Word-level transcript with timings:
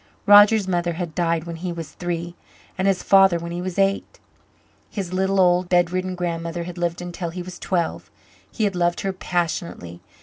Roger's 0.25 0.67
mother 0.67 0.93
had 0.93 1.13
died 1.13 1.43
when 1.43 1.57
he 1.57 1.71
was 1.71 1.91
three 1.91 2.33
and 2.75 2.87
his 2.87 3.03
father 3.03 3.37
when 3.37 3.51
he 3.51 3.61
was 3.61 3.77
eight. 3.77 4.19
His 4.89 5.13
little, 5.13 5.39
old, 5.39 5.69
bedridden 5.69 6.15
grandmother 6.15 6.63
had 6.63 6.79
lived 6.79 7.03
until 7.03 7.29
he 7.29 7.43
was 7.43 7.59
twelve. 7.59 8.09
He 8.49 8.63
had 8.63 8.75
loved 8.75 9.01
her 9.01 9.13
passionately. 9.13 10.01